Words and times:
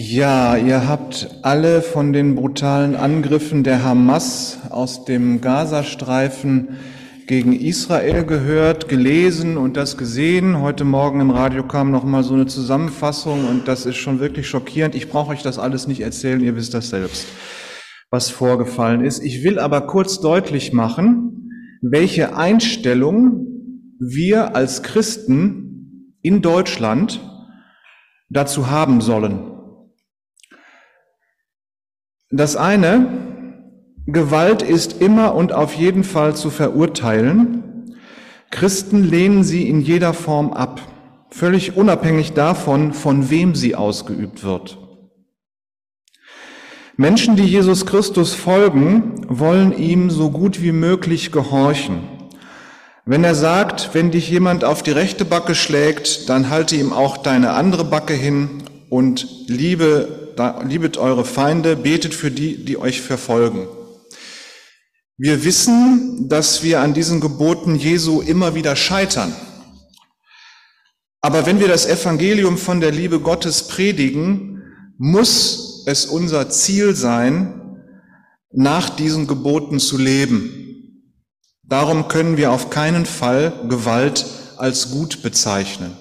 Ja, 0.00 0.56
ihr 0.56 0.86
habt 0.86 1.28
alle 1.42 1.82
von 1.82 2.12
den 2.12 2.36
brutalen 2.36 2.94
Angriffen 2.94 3.64
der 3.64 3.82
Hamas 3.82 4.60
aus 4.70 5.04
dem 5.04 5.40
Gazastreifen 5.40 6.68
gegen 7.26 7.52
Israel 7.52 8.24
gehört, 8.24 8.88
gelesen 8.88 9.56
und 9.56 9.76
das 9.76 9.96
gesehen. 9.96 10.60
Heute 10.60 10.84
Morgen 10.84 11.20
im 11.20 11.32
Radio 11.32 11.66
kam 11.66 11.90
noch 11.90 12.04
mal 12.04 12.22
so 12.22 12.34
eine 12.34 12.46
Zusammenfassung 12.46 13.48
und 13.48 13.66
das 13.66 13.86
ist 13.86 13.96
schon 13.96 14.20
wirklich 14.20 14.48
schockierend. 14.48 14.94
Ich 14.94 15.08
brauche 15.08 15.32
euch 15.32 15.42
das 15.42 15.58
alles 15.58 15.88
nicht 15.88 16.00
erzählen, 16.00 16.40
ihr 16.40 16.54
wisst 16.54 16.74
das 16.74 16.90
selbst, 16.90 17.26
was 18.08 18.30
vorgefallen 18.30 19.04
ist. 19.04 19.18
Ich 19.24 19.42
will 19.42 19.58
aber 19.58 19.80
kurz 19.88 20.20
deutlich 20.20 20.72
machen, 20.72 21.50
welche 21.82 22.36
Einstellung 22.36 23.48
wir 23.98 24.54
als 24.54 24.84
Christen 24.84 26.14
in 26.22 26.40
Deutschland 26.40 27.20
dazu 28.30 28.70
haben 28.70 29.00
sollen. 29.00 29.57
Das 32.30 32.56
eine, 32.56 33.06
Gewalt 34.06 34.60
ist 34.62 35.00
immer 35.00 35.34
und 35.34 35.52
auf 35.52 35.74
jeden 35.74 36.04
Fall 36.04 36.36
zu 36.36 36.50
verurteilen. 36.50 37.94
Christen 38.50 39.02
lehnen 39.02 39.44
sie 39.44 39.68
in 39.68 39.80
jeder 39.80 40.12
Form 40.12 40.52
ab, 40.52 40.80
völlig 41.30 41.76
unabhängig 41.76 42.32
davon, 42.32 42.92
von 42.92 43.30
wem 43.30 43.54
sie 43.54 43.74
ausgeübt 43.74 44.44
wird. 44.44 44.78
Menschen, 46.96 47.36
die 47.36 47.44
Jesus 47.44 47.86
Christus 47.86 48.34
folgen, 48.34 49.24
wollen 49.28 49.76
ihm 49.76 50.10
so 50.10 50.30
gut 50.30 50.62
wie 50.62 50.72
möglich 50.72 51.32
gehorchen. 51.32 52.00
Wenn 53.06 53.24
er 53.24 53.34
sagt, 53.34 53.90
wenn 53.94 54.10
dich 54.10 54.28
jemand 54.28 54.64
auf 54.64 54.82
die 54.82 54.90
rechte 54.90 55.24
Backe 55.24 55.54
schlägt, 55.54 56.28
dann 56.28 56.50
halte 56.50 56.76
ihm 56.76 56.92
auch 56.92 57.16
deine 57.16 57.52
andere 57.52 57.84
Backe 57.84 58.12
hin 58.12 58.64
und 58.90 59.48
liebe 59.48 60.17
liebet 60.64 60.96
eure 60.96 61.24
Feinde, 61.24 61.76
betet 61.76 62.14
für 62.14 62.30
die, 62.30 62.64
die 62.64 62.78
euch 62.78 63.00
verfolgen. 63.00 63.68
Wir 65.16 65.44
wissen, 65.44 66.28
dass 66.28 66.62
wir 66.62 66.80
an 66.80 66.94
diesen 66.94 67.20
Geboten 67.20 67.74
Jesu 67.74 68.20
immer 68.20 68.54
wieder 68.54 68.76
scheitern. 68.76 69.34
Aber 71.20 71.46
wenn 71.46 71.58
wir 71.58 71.66
das 71.66 71.86
Evangelium 71.86 72.56
von 72.56 72.80
der 72.80 72.92
Liebe 72.92 73.18
Gottes 73.18 73.66
predigen, 73.66 74.62
muss 74.96 75.84
es 75.86 76.06
unser 76.06 76.50
Ziel 76.50 76.94
sein, 76.94 77.58
nach 78.52 78.90
diesen 78.90 79.26
Geboten 79.26 79.80
zu 79.80 79.98
leben. 79.98 81.04
Darum 81.64 82.08
können 82.08 82.36
wir 82.36 82.52
auf 82.52 82.70
keinen 82.70 83.04
Fall 83.04 83.52
Gewalt 83.68 84.24
als 84.56 84.90
gut 84.90 85.22
bezeichnen. 85.22 85.96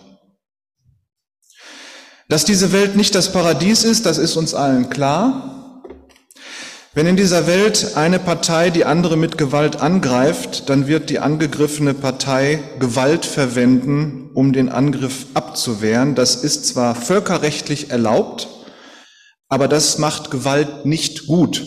Dass 2.29 2.43
diese 2.43 2.73
Welt 2.73 2.97
nicht 2.97 3.15
das 3.15 3.31
Paradies 3.31 3.85
ist, 3.85 4.05
das 4.05 4.17
ist 4.17 4.35
uns 4.35 4.53
allen 4.53 4.89
klar. 4.89 5.83
Wenn 6.93 7.07
in 7.07 7.15
dieser 7.15 7.47
Welt 7.47 7.95
eine 7.95 8.19
Partei 8.19 8.69
die 8.69 8.83
andere 8.83 9.15
mit 9.15 9.37
Gewalt 9.37 9.77
angreift, 9.77 10.67
dann 10.67 10.87
wird 10.87 11.09
die 11.09 11.19
angegriffene 11.19 11.93
Partei 11.93 12.59
Gewalt 12.79 13.25
verwenden, 13.25 14.31
um 14.33 14.51
den 14.51 14.67
Angriff 14.67 15.27
abzuwehren. 15.35 16.15
Das 16.15 16.35
ist 16.35 16.65
zwar 16.65 16.95
völkerrechtlich 16.95 17.91
erlaubt, 17.91 18.49
aber 19.47 19.69
das 19.69 19.97
macht 19.97 20.29
Gewalt 20.29 20.85
nicht 20.85 21.27
gut, 21.27 21.65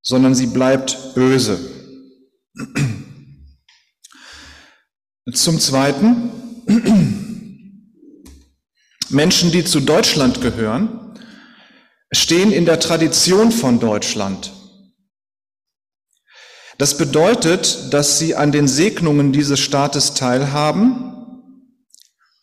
sondern 0.00 0.34
sie 0.34 0.46
bleibt 0.46 1.14
böse. 1.14 1.58
Zum 5.34 5.60
Zweiten, 5.60 6.30
Menschen, 9.10 9.50
die 9.50 9.64
zu 9.64 9.80
Deutschland 9.80 10.40
gehören, 10.40 11.16
stehen 12.12 12.52
in 12.52 12.64
der 12.64 12.80
Tradition 12.80 13.52
von 13.52 13.80
Deutschland. 13.80 14.52
Das 16.78 16.96
bedeutet, 16.96 17.92
dass 17.92 18.18
sie 18.18 18.34
an 18.34 18.52
den 18.52 18.66
Segnungen 18.66 19.32
dieses 19.32 19.60
Staates 19.60 20.14
teilhaben 20.14 21.14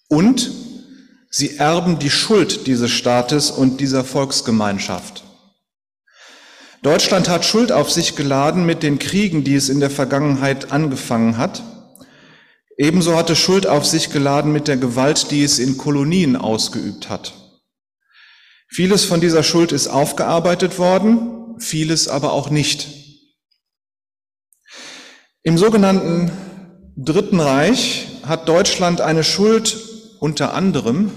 und 0.10 0.52
sie 1.32 1.58
erben 1.58 2.00
die 2.00 2.12
Schuld 2.12 2.68
dieses 2.68 2.92
Staates 2.92 3.50
und 3.50 3.82
dieser 3.82 4.04
Volksgemeinschaft. 4.04 5.24
Deutschland 6.84 7.30
hat 7.30 7.46
Schuld 7.46 7.72
auf 7.72 7.92
sich 7.92 8.16
geladen 8.16 8.66
mit 8.66 8.84
den 8.84 9.00
Kriegen, 9.00 9.44
die 9.44 9.56
es 9.56 9.70
in 9.70 9.80
der 9.80 9.90
Vergangenheit 9.90 10.72
angefangen 10.72 11.38
hat. 11.38 11.64
Ebenso 12.78 13.16
hatte 13.16 13.36
Schuld 13.36 13.66
auf 13.66 13.86
sich 13.86 14.12
geladen 14.12 14.52
mit 14.52 14.68
der 14.68 14.78
Gewalt, 14.78 15.32
die 15.32 15.44
es 15.44 15.58
in 15.58 15.78
Kolonien 15.78 16.36
ausgeübt 16.36 17.10
hat. 17.10 17.34
Vieles 18.70 19.04
von 19.04 19.20
dieser 19.20 19.42
Schuld 19.42 19.72
ist 19.72 19.88
aufgearbeitet 19.88 20.78
worden, 20.78 21.56
vieles 21.60 22.08
aber 22.08 22.34
auch 22.34 22.52
nicht. 22.52 22.88
Im 25.42 25.58
sogenannten 25.58 26.32
Dritten 26.96 27.40
Reich 27.40 28.08
hat 28.24 28.48
Deutschland 28.48 29.02
eine 29.02 29.24
Schuld 29.24 29.78
unter 30.20 30.54
anderem 30.54 31.12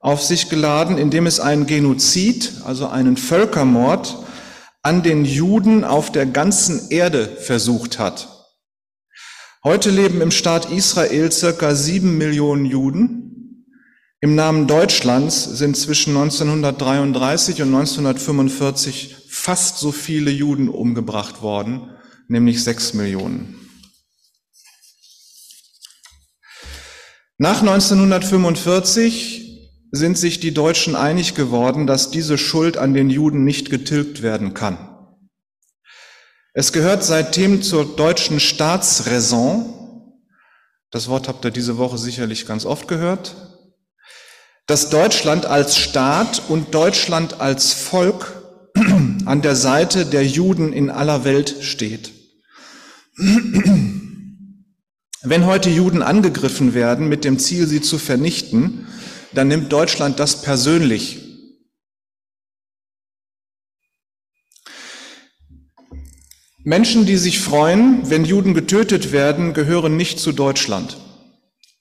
auf 0.00 0.22
sich 0.22 0.50
geladen, 0.50 0.98
indem 0.98 1.26
es 1.26 1.40
einen 1.40 1.66
Genozid, 1.66 2.52
also 2.64 2.88
einen 2.88 3.16
Völkermord 3.16 4.16
an 4.82 5.02
den 5.02 5.24
Juden 5.24 5.82
auf 5.82 6.12
der 6.12 6.26
ganzen 6.26 6.90
Erde 6.90 7.26
versucht 7.26 7.98
hat. 7.98 8.33
Heute 9.66 9.88
leben 9.88 10.20
im 10.20 10.30
Staat 10.30 10.70
Israel 10.70 11.32
circa 11.32 11.74
sieben 11.74 12.18
Millionen 12.18 12.66
Juden. 12.66 13.64
Im 14.20 14.34
Namen 14.34 14.66
Deutschlands 14.66 15.42
sind 15.42 15.74
zwischen 15.78 16.14
1933 16.14 17.62
und 17.62 17.68
1945 17.68 19.16
fast 19.26 19.78
so 19.78 19.90
viele 19.90 20.30
Juden 20.30 20.68
umgebracht 20.68 21.40
worden, 21.40 21.88
nämlich 22.28 22.62
sechs 22.62 22.92
Millionen. 22.92 23.56
Nach 27.38 27.62
1945 27.62 29.70
sind 29.92 30.18
sich 30.18 30.40
die 30.40 30.52
Deutschen 30.52 30.94
einig 30.94 31.34
geworden, 31.34 31.86
dass 31.86 32.10
diese 32.10 32.36
Schuld 32.36 32.76
an 32.76 32.92
den 32.92 33.08
Juden 33.08 33.44
nicht 33.44 33.70
getilgt 33.70 34.20
werden 34.20 34.52
kann. 34.52 34.93
Es 36.56 36.72
gehört 36.72 37.02
seitdem 37.02 37.62
zur 37.62 37.96
deutschen 37.96 38.38
Staatsräson, 38.38 39.74
das 40.92 41.08
Wort 41.08 41.26
habt 41.26 41.44
ihr 41.44 41.50
diese 41.50 41.78
Woche 41.78 41.98
sicherlich 41.98 42.46
ganz 42.46 42.64
oft 42.64 42.86
gehört, 42.86 43.34
dass 44.68 44.88
Deutschland 44.88 45.46
als 45.46 45.76
Staat 45.76 46.42
und 46.48 46.72
Deutschland 46.72 47.40
als 47.40 47.72
Volk 47.72 48.40
an 49.24 49.42
der 49.42 49.56
Seite 49.56 50.06
der 50.06 50.24
Juden 50.24 50.72
in 50.72 50.90
aller 50.90 51.24
Welt 51.24 51.56
steht. 51.62 52.12
Wenn 55.22 55.46
heute 55.46 55.70
Juden 55.70 56.02
angegriffen 56.02 56.72
werden 56.72 57.08
mit 57.08 57.24
dem 57.24 57.40
Ziel, 57.40 57.66
sie 57.66 57.80
zu 57.80 57.98
vernichten, 57.98 58.86
dann 59.32 59.48
nimmt 59.48 59.72
Deutschland 59.72 60.20
das 60.20 60.42
persönlich 60.42 61.23
Menschen, 66.66 67.04
die 67.04 67.18
sich 67.18 67.40
freuen, 67.40 68.08
wenn 68.08 68.24
Juden 68.24 68.54
getötet 68.54 69.12
werden, 69.12 69.52
gehören 69.52 69.98
nicht 69.98 70.18
zu 70.18 70.32
Deutschland. 70.32 70.96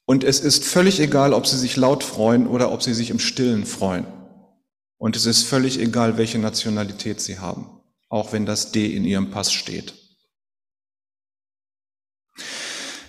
Und 0.05 0.25
es 0.25 0.41
ist 0.41 0.65
völlig 0.65 0.99
egal, 0.99 1.31
ob 1.31 1.47
sie 1.47 1.57
sich 1.57 1.77
laut 1.77 2.03
freuen 2.03 2.47
oder 2.47 2.69
ob 2.69 2.83
sie 2.83 2.93
sich 2.93 3.09
im 3.09 3.19
Stillen 3.19 3.65
freuen. 3.65 4.05
Und 4.97 5.15
es 5.15 5.25
ist 5.25 5.43
völlig 5.43 5.79
egal, 5.79 6.17
welche 6.17 6.37
Nationalität 6.37 7.21
sie 7.21 7.39
haben, 7.39 7.69
auch 8.09 8.33
wenn 8.33 8.45
das 8.45 8.73
D 8.73 8.93
in 8.93 9.05
ihrem 9.05 9.31
Pass 9.31 9.53
steht. 9.53 9.93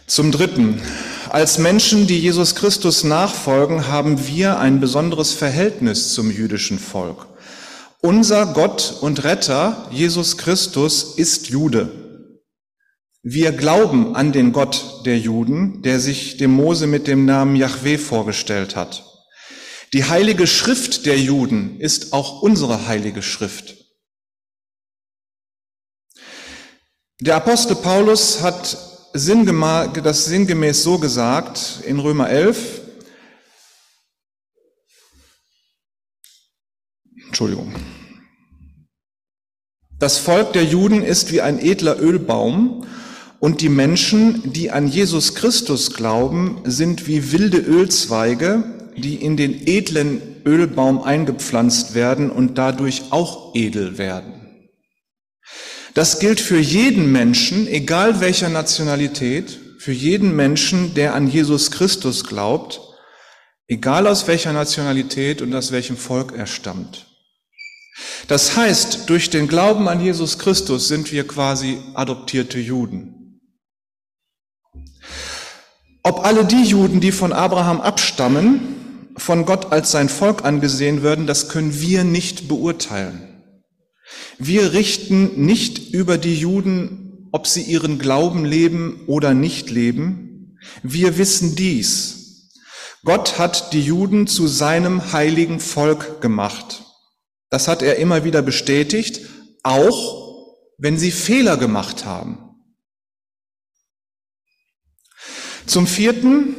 Zum 0.07 0.31
Dritten, 0.31 0.81
als 1.31 1.59
Menschen, 1.59 2.07
die 2.07 2.21
Jesus 2.21 2.55
Christus 2.55 3.03
nachfolgen, 3.03 3.89
haben 3.89 4.29
wir 4.29 4.61
ein 4.61 4.79
besonderes 4.79 5.33
Verhältnis 5.33 6.15
zum 6.15 6.31
jüdischen 6.31 6.79
Volk. 6.79 7.27
Unser 8.05 8.45
Gott 8.53 8.99
und 9.01 9.25
Retter, 9.25 9.89
Jesus 9.91 10.37
Christus, 10.37 11.15
ist 11.17 11.49
Jude. 11.49 12.31
Wir 13.23 13.51
glauben 13.51 14.15
an 14.15 14.31
den 14.31 14.53
Gott 14.53 15.01
der 15.07 15.19
Juden, 15.19 15.81
der 15.81 15.99
sich 15.99 16.37
dem 16.37 16.51
Mose 16.51 16.87
mit 16.87 17.07
dem 17.07 17.25
Namen 17.25 17.57
Yahweh 17.57 17.97
vorgestellt 17.97 18.77
hat. 18.77 19.07
Die 19.95 20.05
heilige 20.05 20.47
Schrift 20.47 21.07
der 21.07 21.19
Juden 21.19 21.81
ist 21.81 22.13
auch 22.13 22.43
unsere 22.43 22.87
heilige 22.87 23.23
Schrift. 23.23 23.75
Der 27.23 27.37
Apostel 27.37 27.75
Paulus 27.75 28.43
hat 28.43 28.77
das 29.15 30.25
sinngemäß 30.27 30.83
so 30.83 30.99
gesagt 30.99 31.81
in 31.87 31.99
Römer 31.99 32.29
11, 32.29 32.84
Entschuldigung. 37.27 37.73
Das 39.99 40.19
Volk 40.19 40.53
der 40.53 40.65
Juden 40.65 41.03
ist 41.03 41.33
wie 41.33 41.41
ein 41.41 41.59
edler 41.59 42.01
Ölbaum 42.01 42.87
und 43.41 43.61
die 43.61 43.69
Menschen, 43.69 44.53
die 44.53 44.71
an 44.71 44.89
Jesus 44.89 45.35
Christus 45.35 45.95
glauben, 45.95 46.63
sind 46.65 47.07
wie 47.07 47.33
wilde 47.33 47.59
Ölzweige, 47.59 48.65
die 48.97 49.17
in 49.17 49.37
den 49.37 49.67
edlen 49.67 50.21
Ölbaum 50.45 51.03
eingepflanzt 51.03 51.95
werden 51.95 52.31
und 52.31 52.59
dadurch 52.59 53.05
auch 53.11 53.55
edel 53.55 53.99
werden. 53.99 54.33
Das 55.95 56.19
gilt 56.19 56.41
für 56.41 56.59
jeden 56.59 57.13
Menschen, 57.13 57.69
egal 57.69 58.21
welcher 58.21 58.49
Nationalität, 58.49 59.59
für 59.79 59.93
jeden 59.93 60.35
Menschen, 60.35 60.95
der 60.95 61.15
an 61.15 61.29
Jesus 61.29 61.71
Christus 61.71 62.25
glaubt, 62.25 62.81
egal 63.69 64.07
aus 64.07 64.27
welcher 64.27 64.53
Nationalität 64.53 65.43
und 65.43 65.55
aus 65.55 65.73
welchem 65.73 65.97
Volk 65.97 66.33
er 66.37 66.47
stammt. 66.47 67.07
Das 68.27 68.57
heißt, 68.57 69.09
durch 69.09 69.31
den 69.31 69.49
Glauben 69.49 69.89
an 69.89 70.01
Jesus 70.01 70.39
Christus 70.39 70.89
sind 70.89 71.13
wir 71.13 71.27
quasi 71.27 71.79
adoptierte 71.95 72.59
Juden. 72.59 73.41
Ob 76.03 76.25
alle 76.25 76.45
die 76.45 76.65
Juden, 76.65 77.01
die 77.01 77.13
von 77.13 77.33
Abraham 77.33 77.81
abstammen, 77.81 79.13
von 79.17 79.47
Gott 79.47 79.73
als 79.73 79.91
sein 79.91 80.09
Volk 80.09 80.45
angesehen 80.45 81.03
würden, 81.03 81.27
das 81.27 81.49
können 81.49 81.81
wir 81.81 82.05
nicht 82.05 82.49
beurteilen. 82.49 83.29
Wir 84.39 84.73
richten 84.73 85.47
nicht 85.47 85.95
über 85.95 86.19
die 86.19 86.35
Juden, 86.35 87.29
ob 87.33 87.47
sie 87.47 87.63
ihren 87.63 87.99
Glauben 87.99 88.45
leben 88.45 89.05
oder 89.07 89.35
nicht 89.35 89.71
leben. 89.71 90.59
Wir 90.83 91.17
wissen 91.17 91.55
dies. 91.57 92.24
Gott 93.05 93.39
hat 93.39 93.75
die 93.75 93.83
Juden 93.83 94.27
zu 94.27 94.47
seinem 94.47 95.13
heiligen 95.13 95.61
Volk 95.61 96.23
gemacht. 96.23 96.85
Das 97.51 97.69
hat 97.69 97.83
er 97.83 97.97
immer 97.97 98.25
wieder 98.25 98.41
bestätigt, 98.41 99.21
auch 99.63 100.55
wenn 100.79 100.99
sie 100.99 101.11
Fehler 101.11 101.59
gemacht 101.59 102.07
haben. 102.07 102.39
Zum 105.67 105.87
vierten, 105.87 106.57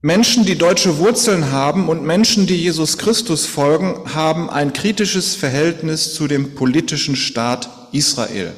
Menschen, 0.00 0.46
die 0.46 0.56
deutsche 0.56 0.98
Wurzeln 0.98 1.52
haben 1.52 1.88
und 1.88 2.02
Menschen, 2.02 2.46
die 2.46 2.56
Jesus 2.56 2.96
Christus 2.96 3.44
folgen, 3.44 4.14
haben 4.14 4.48
ein 4.48 4.72
kritisches 4.72 5.34
Verhältnis 5.34 6.14
zu 6.14 6.28
dem 6.28 6.54
politischen 6.54 7.16
Staat 7.16 7.68
Israel. 7.92 8.54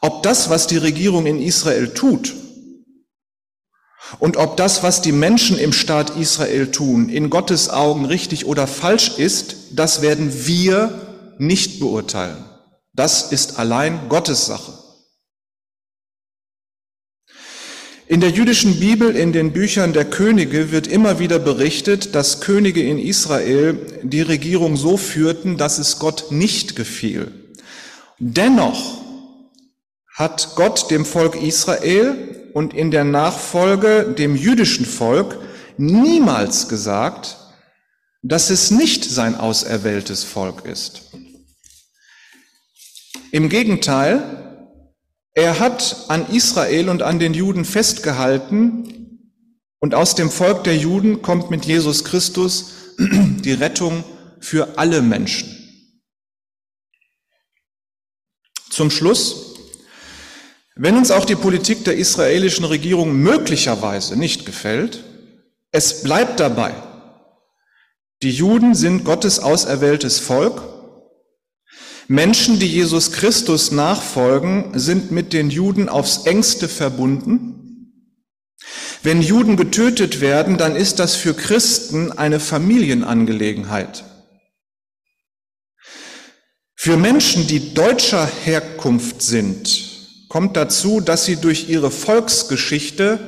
Ob 0.00 0.22
das, 0.22 0.50
was 0.50 0.66
die 0.66 0.76
Regierung 0.76 1.26
in 1.26 1.40
Israel 1.40 1.94
tut, 1.94 2.34
und 4.18 4.36
ob 4.36 4.56
das, 4.56 4.82
was 4.82 5.02
die 5.02 5.12
Menschen 5.12 5.58
im 5.58 5.72
Staat 5.72 6.16
Israel 6.16 6.70
tun, 6.70 7.08
in 7.08 7.30
Gottes 7.30 7.70
Augen 7.70 8.04
richtig 8.04 8.46
oder 8.46 8.66
falsch 8.66 9.18
ist, 9.18 9.56
das 9.72 10.02
werden 10.02 10.46
wir 10.46 11.34
nicht 11.38 11.80
beurteilen. 11.80 12.44
Das 12.92 13.32
ist 13.32 13.58
allein 13.58 14.08
Gottes 14.08 14.46
Sache. 14.46 14.72
In 18.06 18.20
der 18.20 18.30
jüdischen 18.30 18.78
Bibel, 18.78 19.16
in 19.16 19.32
den 19.32 19.52
Büchern 19.52 19.94
der 19.94 20.04
Könige 20.04 20.70
wird 20.70 20.86
immer 20.86 21.18
wieder 21.18 21.38
berichtet, 21.38 22.14
dass 22.14 22.42
Könige 22.42 22.82
in 22.82 22.98
Israel 22.98 23.78
die 24.02 24.20
Regierung 24.20 24.76
so 24.76 24.98
führten, 24.98 25.56
dass 25.56 25.78
es 25.78 25.98
Gott 25.98 26.26
nicht 26.30 26.76
gefiel. 26.76 27.32
Dennoch 28.18 29.00
hat 30.14 30.50
Gott 30.54 30.90
dem 30.90 31.06
Volk 31.06 31.34
Israel 31.34 32.43
und 32.54 32.72
in 32.72 32.92
der 32.92 33.02
Nachfolge 33.02 34.14
dem 34.16 34.36
jüdischen 34.36 34.86
Volk 34.86 35.36
niemals 35.76 36.68
gesagt, 36.68 37.36
dass 38.22 38.48
es 38.48 38.70
nicht 38.70 39.04
sein 39.04 39.34
auserwähltes 39.34 40.22
Volk 40.22 40.64
ist. 40.64 41.10
Im 43.32 43.48
Gegenteil, 43.48 44.70
er 45.34 45.58
hat 45.58 46.04
an 46.06 46.30
Israel 46.30 46.88
und 46.88 47.02
an 47.02 47.18
den 47.18 47.34
Juden 47.34 47.64
festgehalten 47.64 49.18
und 49.80 49.96
aus 49.96 50.14
dem 50.14 50.30
Volk 50.30 50.62
der 50.62 50.76
Juden 50.76 51.22
kommt 51.22 51.50
mit 51.50 51.64
Jesus 51.64 52.04
Christus 52.04 52.70
die 52.98 53.52
Rettung 53.52 54.04
für 54.38 54.78
alle 54.78 55.02
Menschen. 55.02 55.50
Zum 58.70 58.92
Schluss 58.92 59.53
wenn 60.76 60.96
uns 60.96 61.10
auch 61.10 61.24
die 61.24 61.36
Politik 61.36 61.84
der 61.84 61.96
israelischen 61.96 62.64
Regierung 62.64 63.16
möglicherweise 63.16 64.16
nicht 64.18 64.44
gefällt, 64.44 65.04
es 65.70 66.02
bleibt 66.02 66.40
dabei. 66.40 66.74
Die 68.22 68.32
Juden 68.32 68.74
sind 68.74 69.04
Gottes 69.04 69.38
auserwähltes 69.38 70.18
Volk. 70.18 70.62
Menschen, 72.08 72.58
die 72.58 72.66
Jesus 72.66 73.12
Christus 73.12 73.70
nachfolgen, 73.70 74.78
sind 74.78 75.10
mit 75.10 75.32
den 75.32 75.50
Juden 75.50 75.88
aufs 75.88 76.26
engste 76.26 76.68
verbunden. 76.68 77.92
Wenn 79.02 79.22
Juden 79.22 79.56
getötet 79.56 80.20
werden, 80.20 80.58
dann 80.58 80.76
ist 80.76 80.98
das 80.98 81.14
für 81.14 81.34
Christen 81.34 82.10
eine 82.10 82.40
Familienangelegenheit. 82.40 84.04
Für 86.74 86.96
Menschen, 86.96 87.46
die 87.46 87.74
deutscher 87.74 88.26
Herkunft 88.26 89.22
sind, 89.22 89.93
kommt 90.34 90.56
dazu, 90.56 91.00
dass 91.00 91.26
sie 91.26 91.36
durch 91.36 91.68
ihre 91.68 91.92
Volksgeschichte 91.92 93.20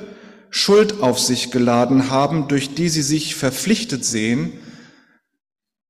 Schuld 0.50 1.04
auf 1.04 1.20
sich 1.20 1.52
geladen 1.52 2.10
haben, 2.10 2.48
durch 2.48 2.74
die 2.74 2.88
sie 2.88 3.02
sich 3.02 3.36
verpflichtet 3.36 4.04
sehen, 4.04 4.58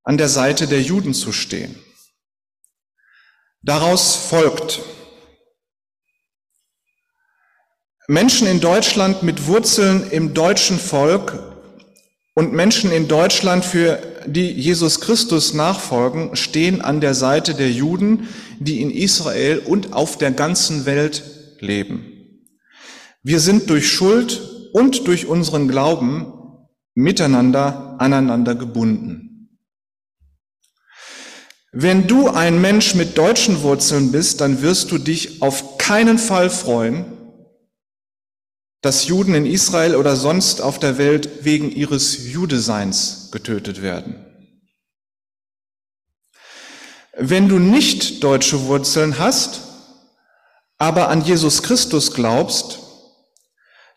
an 0.05 0.19
der 0.19 0.29
Seite 0.29 0.67
der 0.67 0.83
Juden 0.83 1.15
zu 1.15 1.33
stehen. 1.33 1.75
Daraus 3.63 4.15
folgt, 4.15 4.83
Menschen 8.09 8.47
in 8.47 8.61
Deutschland 8.61 9.23
mit 9.23 9.47
Wurzeln 9.47 10.11
im 10.11 10.35
deutschen 10.35 10.79
Volk 10.79 11.43
und 12.35 12.53
Menschen 12.53 12.93
in 12.93 13.09
Deutschland, 13.09 13.65
für 13.65 14.16
die 14.27 14.51
Jesus 14.51 15.01
Christus 15.01 15.55
nachfolgen, 15.55 16.37
stehen 16.37 16.81
an 16.81 17.01
der 17.01 17.15
Seite 17.15 17.55
der 17.55 17.71
Juden, 17.71 18.29
die 18.59 18.83
in 18.83 18.91
Israel 18.91 19.59
und 19.59 19.93
auf 19.93 20.19
der 20.19 20.31
ganzen 20.31 20.87
Welt 20.87 21.23
leben. 21.61 22.43
Wir 23.23 23.41
sind 23.41 23.71
durch 23.71 23.91
Schuld 23.91 24.41
und 24.73 25.07
durch 25.07 25.27
unseren 25.27 25.69
Glauben 25.69 26.33
miteinander 26.95 27.97
aneinander 27.99 28.55
gebunden. 28.55 29.51
Wenn 31.73 32.07
du 32.07 32.29
ein 32.29 32.61
Mensch 32.61 32.95
mit 32.95 33.19
deutschen 33.19 33.63
Wurzeln 33.63 34.11
bist, 34.11 34.41
dann 34.41 34.63
wirst 34.63 34.91
du 34.93 34.99
dich 34.99 35.43
auf 35.43 35.77
keinen 35.77 36.19
Fall 36.19 36.49
freuen, 36.49 37.05
dass 38.87 39.09
Juden 39.09 39.35
in 39.35 39.47
Israel 39.47 39.97
oder 39.97 40.15
sonst 40.15 40.63
auf 40.63 40.79
der 40.79 40.97
Welt 40.97 41.45
wegen 41.45 41.73
ihres 41.73 42.33
Judeseins 42.33 43.31
getötet 43.33 43.83
werden. 43.83 44.25
Wenn 47.19 47.49
du 47.49 47.59
nicht 47.59 48.23
deutsche 48.23 48.67
Wurzeln 48.67 49.19
hast, 49.19 49.63
aber 50.79 51.09
an 51.09 51.25
Jesus 51.25 51.65
Christus 51.65 52.15
glaubst, 52.15 52.79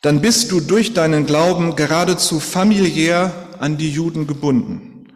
dann 0.02 0.22
bist 0.22 0.52
du 0.52 0.60
durch 0.60 0.96
deinen 0.96 1.28
Glauben 1.28 1.76
geradezu 1.76 2.40
familiär 2.40 3.32
an 3.60 3.78
die 3.78 3.92
Juden 3.92 4.26
gebunden. 4.26 5.14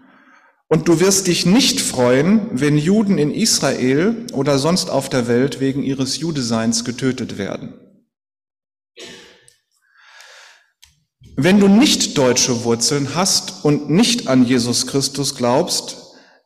Und 0.68 0.88
du 0.88 1.00
wirst 1.00 1.26
dich 1.26 1.48
nicht 1.48 1.82
freuen, 1.82 2.48
wenn 2.52 2.78
Juden 2.78 3.18
in 3.18 3.34
Israel 3.34 4.28
oder 4.34 4.60
sonst 4.60 4.92
auf 4.92 5.10
der 5.10 5.28
Welt 5.28 5.60
wegen 5.60 5.82
ihres 5.82 6.20
Judeseins 6.20 6.86
getötet 6.86 7.40
werden. 7.40 7.74
Wenn 11.36 11.60
du 11.60 11.68
nicht 11.68 12.18
deutsche 12.18 12.64
Wurzeln 12.64 13.16
hast 13.16 13.66
und 13.66 13.90
nicht 13.90 14.28
an 14.28 14.46
Jesus 14.46 14.86
Christus 14.86 15.34
glaubst, 15.34 15.98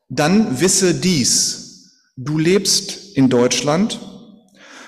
dann 0.08 0.62
wisse 0.62 0.96
dies. 0.96 1.92
Du 2.16 2.38
lebst 2.38 3.16
in 3.16 3.30
Deutschland 3.30 4.00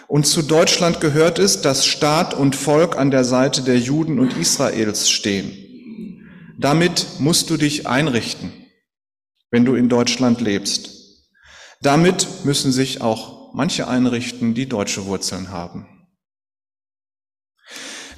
und 0.08 0.26
zu 0.26 0.42
Deutschland 0.42 1.02
gehört 1.02 1.38
es, 1.38 1.62
dass 1.62 1.86
Staat 1.86 2.34
und 2.34 2.56
Volk 2.56 2.98
an 2.98 3.12
der 3.12 3.26
Seite 3.26 3.62
der 3.62 3.78
Juden 3.78 4.20
und 4.20 4.38
Israels 4.38 5.10
stehen. 5.10 5.52
Damit 6.58 7.20
musst 7.20 7.50
du 7.50 7.58
dich 7.58 7.86
einrichten, 7.86 8.54
wenn 9.52 9.66
du 9.66 9.76
in 9.76 9.90
Deutschland 9.90 10.40
lebst. 10.40 10.92
Damit 11.82 12.46
müssen 12.46 12.72
sich 12.72 13.02
auch 13.02 13.54
manche 13.54 13.88
einrichten, 13.88 14.54
die 14.54 14.68
deutsche 14.68 15.06
Wurzeln 15.06 15.50
haben. 15.50 15.99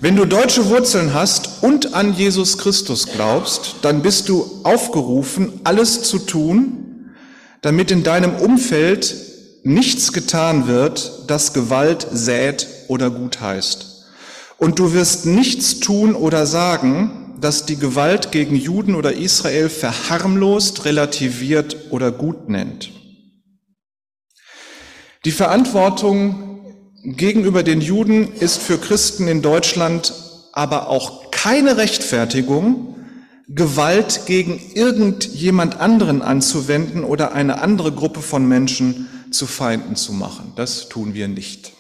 Wenn 0.03 0.15
du 0.15 0.25
deutsche 0.25 0.67
Wurzeln 0.67 1.13
hast 1.13 1.61
und 1.61 1.93
an 1.93 2.15
Jesus 2.15 2.57
Christus 2.57 3.05
glaubst, 3.05 3.75
dann 3.83 4.01
bist 4.01 4.29
du 4.29 4.61
aufgerufen, 4.63 5.61
alles 5.63 6.01
zu 6.01 6.17
tun, 6.17 7.11
damit 7.61 7.91
in 7.91 8.01
deinem 8.01 8.35
Umfeld 8.37 9.15
nichts 9.61 10.11
getan 10.11 10.65
wird, 10.65 11.25
das 11.27 11.53
Gewalt 11.53 12.07
sät 12.11 12.67
oder 12.87 13.11
gut 13.11 13.41
heißt. 13.41 14.07
Und 14.57 14.79
du 14.79 14.91
wirst 14.93 15.27
nichts 15.27 15.79
tun 15.79 16.15
oder 16.15 16.47
sagen, 16.47 17.35
das 17.39 17.67
die 17.67 17.77
Gewalt 17.77 18.31
gegen 18.31 18.55
Juden 18.55 18.95
oder 18.95 19.13
Israel 19.13 19.69
verharmlost, 19.69 20.83
relativiert 20.85 21.77
oder 21.91 22.11
gut 22.11 22.49
nennt. 22.49 22.89
Die 25.25 25.31
Verantwortung 25.31 26.50
gegenüber 27.03 27.63
den 27.63 27.81
Juden 27.81 28.31
ist 28.33 28.61
für 28.61 28.77
Christen 28.77 29.27
in 29.27 29.41
Deutschland 29.41 30.13
aber 30.53 30.89
auch 30.89 31.31
keine 31.31 31.77
Rechtfertigung, 31.77 32.95
Gewalt 33.47 34.25
gegen 34.27 34.61
irgendjemand 34.73 35.79
anderen 35.79 36.21
anzuwenden 36.21 37.03
oder 37.03 37.33
eine 37.33 37.61
andere 37.61 37.91
Gruppe 37.91 38.21
von 38.21 38.47
Menschen 38.47 39.09
zu 39.31 39.45
Feinden 39.45 39.95
zu 39.95 40.13
machen. 40.13 40.53
Das 40.55 40.87
tun 40.89 41.13
wir 41.13 41.27
nicht. 41.27 41.73